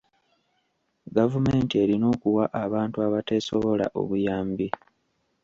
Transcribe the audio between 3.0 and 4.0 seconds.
abateesobola